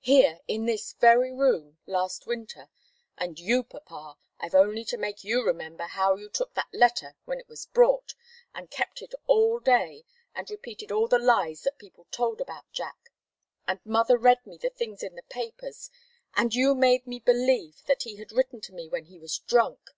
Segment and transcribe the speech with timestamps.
[0.00, 2.70] Here, in this very room, last winter
[3.18, 7.38] and you, papa I've only to make you remember how you took that letter when
[7.38, 8.14] it was brought,
[8.54, 13.10] and kept it all day, and repeated all the lies that people told about Jack
[13.68, 15.90] and mother read me the things in the papers
[16.34, 19.90] and you made me believe that he had written to me when he was drunk.